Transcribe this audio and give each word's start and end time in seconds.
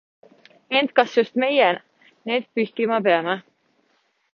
Ent 0.79 0.93
kas 1.01 1.13
just 1.19 1.37
meie-need 1.43 2.51
pühkima 2.57 3.03
peame. 3.11 3.41